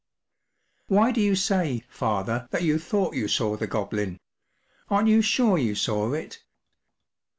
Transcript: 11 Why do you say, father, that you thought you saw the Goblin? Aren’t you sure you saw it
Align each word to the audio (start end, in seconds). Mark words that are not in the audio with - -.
11 0.89 0.95
Why 0.97 1.11
do 1.11 1.21
you 1.21 1.35
say, 1.35 1.83
father, 1.87 2.47
that 2.49 2.63
you 2.63 2.79
thought 2.79 3.13
you 3.13 3.27
saw 3.27 3.55
the 3.55 3.67
Goblin? 3.67 4.19
Aren’t 4.89 5.07
you 5.07 5.21
sure 5.21 5.59
you 5.59 5.75
saw 5.75 6.13
it 6.13 6.39